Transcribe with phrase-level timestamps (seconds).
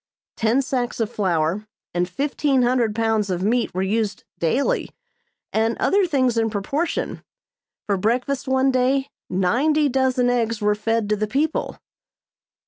[0.35, 4.89] Ten sacks of flour, and fifteen hundred pounds of meat were used daily,
[5.53, 7.21] and other things in proportion.
[7.85, 11.77] For breakfast one day ninety dozen eggs were fed to the people.